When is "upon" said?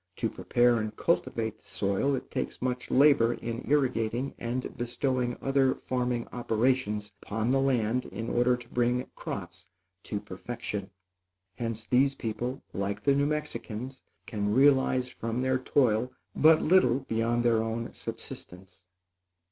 7.21-7.51